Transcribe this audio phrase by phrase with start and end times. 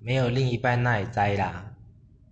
[0.00, 1.77] 没有另一半，那也栽啦。